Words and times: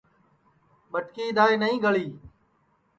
ٻٹکی 0.91 1.25
اِدؔائے 1.29 1.55
نائی 1.61 1.75
گݪی 1.83 2.05